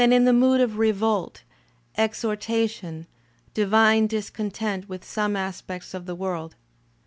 [0.01, 1.43] in the mood of revolt,
[1.95, 3.05] exhortation,
[3.53, 6.55] divine discontent with some ■/> aspects of the world.